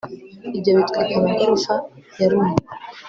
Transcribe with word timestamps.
ibyo 0.57 0.71
bitwika 0.77 1.13
amagorofa 1.19 1.73
yarumwe 2.19 2.53